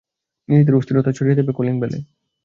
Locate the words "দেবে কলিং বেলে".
1.39-1.97